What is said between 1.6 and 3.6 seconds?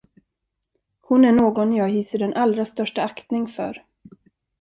jag hyser den allra största aktning